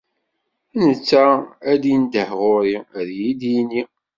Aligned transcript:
Netta 0.85 1.25
ad 1.71 1.77
d-indeh 1.81 2.31
ɣur-i, 2.39 2.77
ad 2.99 3.07
iyi-d-yini. 3.11 3.81